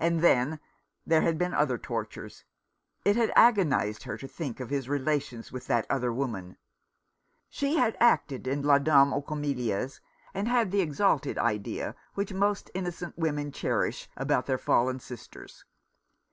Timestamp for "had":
1.20-1.38, 3.14-3.32, 7.76-7.96, 10.48-10.72